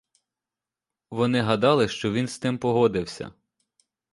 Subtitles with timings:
[1.11, 3.31] Вони гадали, що він з тим погодився.